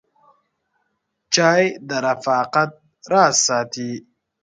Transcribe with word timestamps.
چای 1.33 1.63
د 1.87 1.89
رفاقت 2.05 2.71
راز 3.11 3.35
ساتي. 3.47 3.91